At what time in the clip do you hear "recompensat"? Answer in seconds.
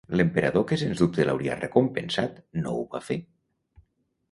1.59-2.41